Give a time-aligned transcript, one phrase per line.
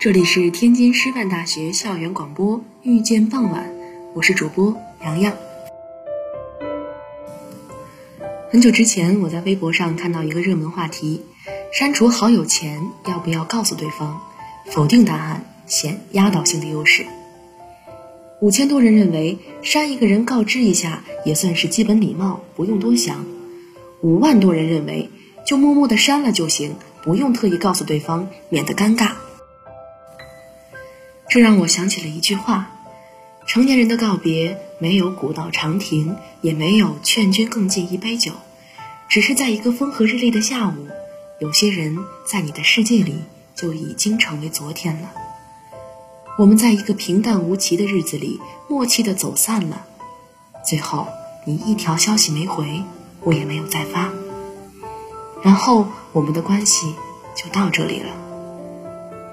[0.00, 3.68] 这里是天津师范大学校园广播，遇见傍晚，
[4.14, 5.34] 我是主播洋洋。
[8.48, 11.24] 很久之前，我在微博上看到一个热门话题：
[11.72, 14.20] 删除好友前要不要告诉对方？
[14.66, 17.04] 否定答案显压倒性的优势。
[18.40, 23.16] 五千多人认为删一个人告知一下也算是基本礼貌，不用多想；
[24.00, 25.10] 五万多人认为
[25.44, 29.14] 就默默的删了就行，不用特意告诉对方，免得尴尬。
[31.28, 32.70] 这让我想起了一句话：
[33.46, 38.32] 成年人的告别，没有古道长亭，也没有劝君更尽一杯酒，
[39.08, 40.86] 只是在一个风和日丽的下午，
[41.38, 43.14] 有些人在你的世界里
[43.54, 45.10] 就已经成为昨天了。
[46.38, 49.84] 我们在一个平淡无奇的日子里，默契的走散了，
[50.64, 51.08] 最后
[51.44, 52.82] 你一条消息没回，
[53.20, 54.10] 我也没有再发，
[55.42, 56.94] 然后我们的关系
[57.34, 58.27] 就到这里了。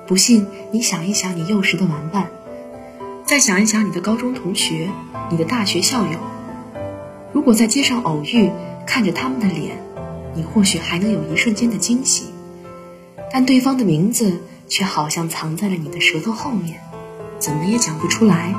[0.07, 2.29] 不信，你想一想你幼时的玩伴，
[3.25, 4.89] 再想一想你的高中同学、
[5.31, 6.19] 你的大学校友。
[7.33, 8.51] 如果在街上偶遇，
[8.85, 9.77] 看着他们的脸，
[10.35, 12.25] 你或许还能有一瞬间的惊喜，
[13.31, 16.79] 但对方的名字却好像藏在了你的舌头后面，
[17.39, 18.53] 怎么也讲不出来。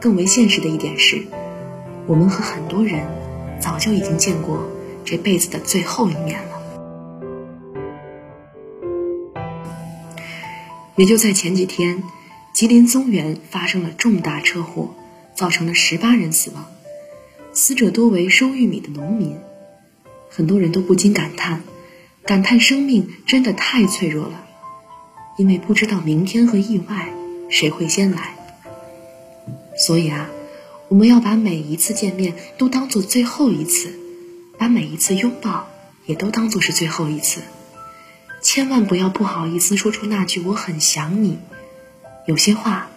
[0.00, 1.22] 更为现实的一点是，
[2.06, 3.06] 我们和很多人
[3.60, 4.66] 早就已经见过
[5.04, 6.55] 这辈子的最后一面了。
[10.96, 12.02] 也就在前几天，
[12.54, 14.94] 吉林松原发生了重大车祸，
[15.34, 16.64] 造成了十八人死亡，
[17.52, 19.36] 死者多为收玉米的农民。
[20.30, 21.62] 很多人都不禁感叹，
[22.24, 24.46] 感叹生命真的太脆弱了，
[25.36, 27.10] 因为不知道明天和意外
[27.50, 28.34] 谁会先来。
[29.76, 30.30] 所以啊，
[30.88, 33.90] 我们要把每一次见面都当做最后一次，
[34.56, 35.68] 把每一次拥抱
[36.06, 37.42] 也都当做是最后一次。
[38.42, 41.38] 千万不要不好意思说出那句“我很想你”。
[42.26, 42.88] 有些话，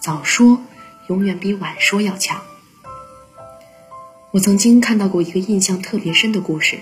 [0.00, 0.60] 早说
[1.08, 2.42] 永远比晚说要强。
[4.32, 6.80] 我曾经看到过一个印象特别深的故事：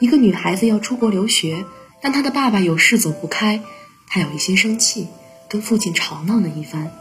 [0.00, 1.64] 一个女孩子要出国留学，
[2.02, 3.60] 但她的爸爸有事走不开，
[4.06, 5.08] 她有一些生气，
[5.48, 6.92] 跟父亲吵闹了一番，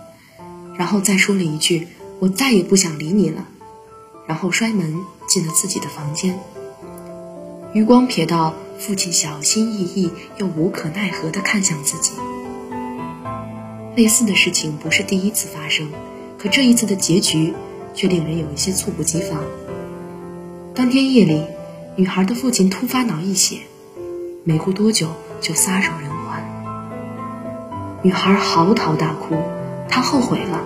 [0.78, 1.88] 然后再说了一句
[2.19, 3.47] “我再也不想理你了”，
[4.25, 6.40] 然后摔门进了自己的房间。
[7.73, 8.53] 余光瞥到。
[8.85, 12.11] 父亲小心翼翼又无可奈何地看向自己。
[13.95, 15.88] 类似的事情不是第一次发生，
[16.38, 17.53] 可这一次的结局
[17.95, 19.39] 却令人有一些猝不及防。
[20.75, 21.45] 当天夜里，
[21.95, 23.59] 女孩的父亲突发脑溢血，
[24.43, 25.07] 没过多久
[25.39, 26.43] 就撒手人寰。
[28.01, 29.38] 女孩嚎啕大哭，
[29.88, 30.61] 她后悔了，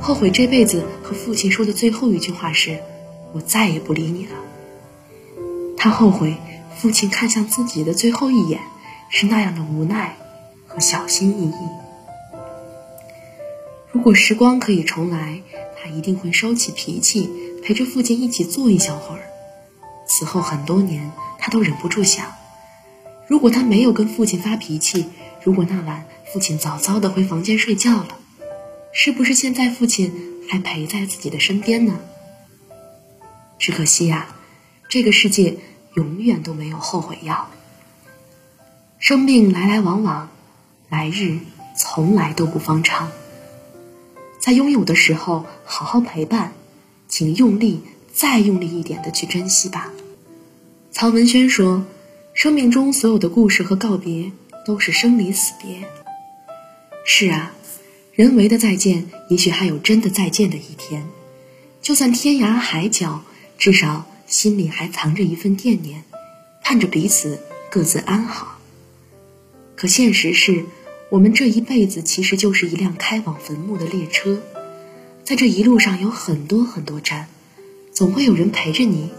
[0.00, 2.80] 后悔这辈子和父亲说的最后一句话是
[3.32, 4.32] ：“我再也不理你了。”
[5.78, 6.34] 她后悔。
[6.78, 8.60] 父亲看向自己的最后一眼，
[9.08, 10.16] 是那样的无奈
[10.64, 11.68] 和小心翼翼。
[13.90, 15.42] 如果时光可以重来，
[15.76, 17.28] 他一定会收起脾气，
[17.64, 19.22] 陪着父亲一起坐一小会儿。
[20.06, 22.32] 此后很多年，他都忍不住想：
[23.26, 25.06] 如果他没有跟父亲发脾气，
[25.42, 28.18] 如果那晚父亲早早的回房间睡觉了，
[28.92, 30.12] 是不是现在父亲
[30.48, 31.98] 还陪在自己的身边呢？
[33.58, 34.36] 只可惜呀，
[34.88, 35.56] 这个世界。
[35.94, 37.48] 永远都没有后悔药。
[38.98, 40.28] 生命来来往往，
[40.88, 41.38] 来日
[41.76, 43.10] 从来都不方长。
[44.40, 46.52] 在拥有的时候好好陪伴，
[47.08, 47.82] 请用力
[48.12, 49.92] 再用力一点的去珍惜吧。
[50.90, 51.84] 曹文轩说
[52.34, 54.32] ：“生命中所有的故事和告别
[54.66, 55.88] 都是生离死别。”
[57.06, 57.52] 是啊，
[58.12, 61.06] 人为的再见，也许还有真的再见的一天。
[61.80, 63.22] 就算天涯海角，
[63.56, 64.06] 至少。
[64.28, 66.04] 心里还藏着一份惦念，
[66.62, 67.40] 盼着彼此
[67.70, 68.58] 各自安好。
[69.74, 70.66] 可现实是，
[71.10, 74.42] 我们这一辈子其实就是一辆开往坟墓的列车，
[75.24, 77.28] 在这一路上有很多很多站，
[77.90, 79.10] 总会有人陪着你，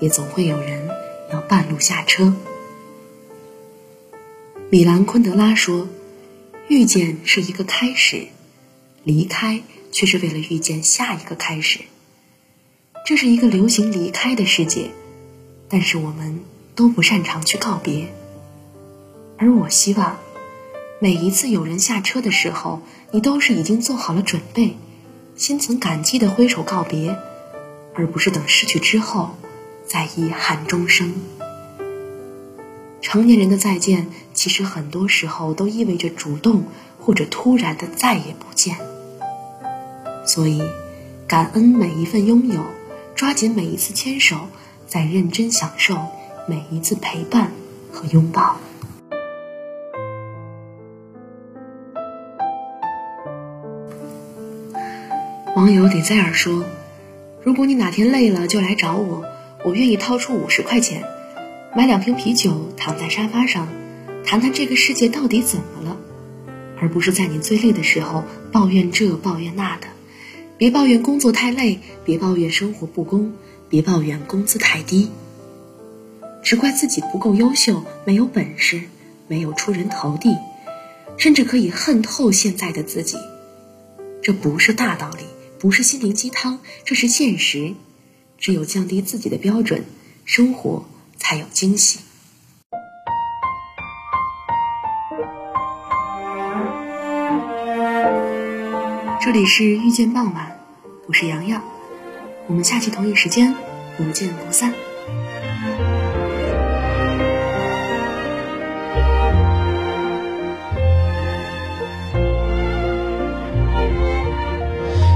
[0.00, 0.86] 也总会有人
[1.32, 2.36] 要半路下车。
[4.68, 5.88] 米兰昆德拉说
[6.68, 8.26] ：“遇见是一个开始，
[9.02, 11.80] 离开却是为了遇见下一个开始。”
[13.04, 14.90] 这是一个流行离开的世界，
[15.68, 16.40] 但是我们
[16.76, 18.06] 都不擅长去告别。
[19.38, 20.18] 而我希望，
[21.00, 24.76] 每一次有人下车的时候，你都是已经做好了准备，
[25.34, 27.16] 心存感激的挥手告别，
[27.92, 29.30] 而不是等失去之后
[29.84, 31.12] 再遗憾终生。
[33.00, 36.66] 成年人的再见，其实很多时候都意味着主动
[37.00, 38.76] 或者突然的再也不见。
[40.24, 40.62] 所以，
[41.26, 42.64] 感恩每一份拥有。
[43.22, 44.48] 抓紧每一次牵手，
[44.88, 45.96] 再认真享受
[46.48, 47.52] 每一次陪伴
[47.92, 48.56] 和拥抱。
[55.54, 56.64] 网友得在尔说
[57.44, 59.24] ：“如果你哪天累了就来找我，
[59.64, 61.04] 我愿意掏出五十块钱，
[61.76, 63.68] 买两瓶啤酒，躺在沙发上，
[64.26, 65.96] 谈谈这个世界到底怎么了，
[66.80, 69.86] 而不是在你最累的时候抱怨这抱怨那的。”
[70.62, 73.32] 别抱怨工作太累，别抱怨生活不公，
[73.68, 75.10] 别抱怨工资太低，
[76.40, 78.84] 只怪自己不够优秀，没有本事，
[79.26, 80.38] 没有出人头地，
[81.16, 83.16] 甚至可以恨透现在的自己。
[84.22, 85.24] 这不是大道理。”
[85.58, 87.74] 不是心灵鸡汤，这是现实。
[88.38, 89.84] 只有降低自己的标准，
[90.24, 90.84] 生活
[91.16, 91.98] 才有惊喜。
[99.24, 100.58] 这里是遇见傍晚，
[101.06, 101.62] 我是洋洋，
[102.48, 103.54] 我们下期同一时间
[103.96, 104.74] 不见不散。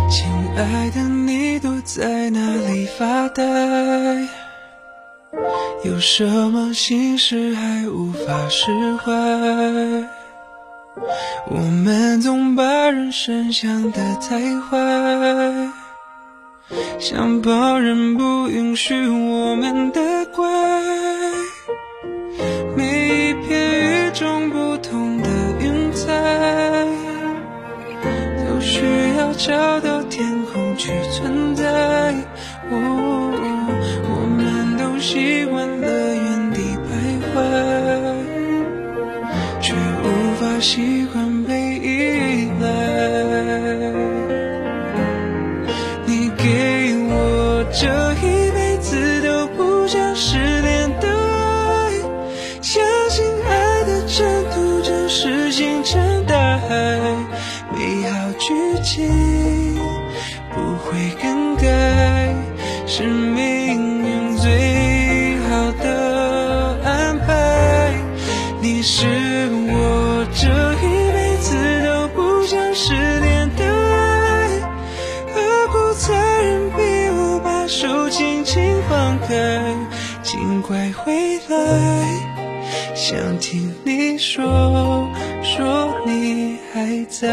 [0.08, 3.42] 亲爱的你躲在哪里发呆？
[5.84, 10.15] 有什么心事还无法释怀？
[11.48, 15.70] 我们总把人生想得太坏，
[16.98, 20.44] 想旁人不允许我们的怪。
[22.76, 25.28] 每一片与众不同的
[25.60, 26.12] 云彩，
[28.48, 28.84] 都需
[29.16, 30.66] 要找到天空。
[30.76, 32.14] 去存在，
[32.70, 32.76] 我
[68.88, 74.60] 是我这一辈子都不想失联的爱，
[75.34, 76.76] 何苦残忍逼
[77.10, 79.74] 我把手轻轻放开？
[80.22, 81.12] 尽快回
[81.48, 81.56] 来，
[82.94, 85.08] 想听你说
[85.42, 87.26] 说你还在。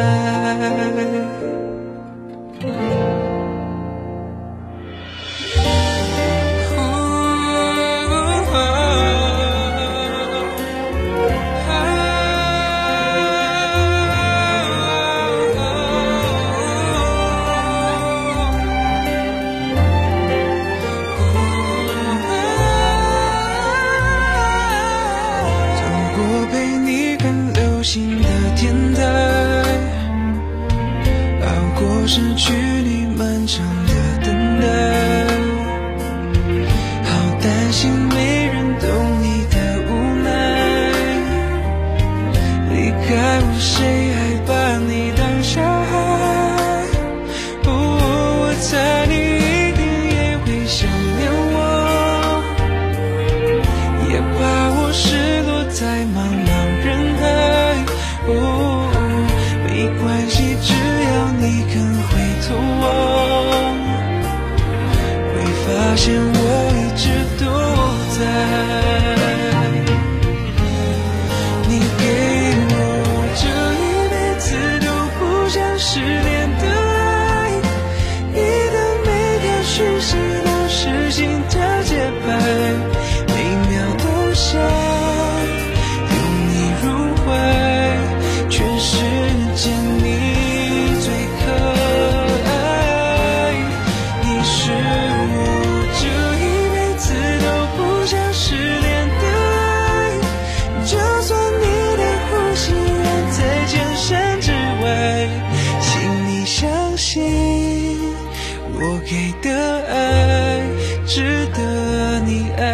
[112.26, 112.73] 你爱。